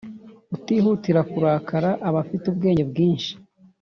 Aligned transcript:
Utihutira 0.55 1.21
kurakara 1.31 1.89
aba 2.07 2.17
afite 2.23 2.43
ubwenge 2.47 2.83
bwinshi 2.91 3.31